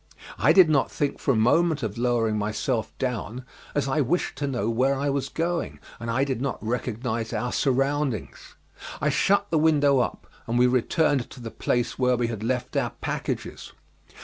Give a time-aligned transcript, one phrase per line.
[0.39, 4.47] I did not think for a moment of lowering myself down, as I wished to
[4.47, 8.55] know where I was going, and I did not recognize our surroundings.
[8.99, 12.75] I shut the window up, and we returned to the place where we had left
[12.75, 13.73] our packages.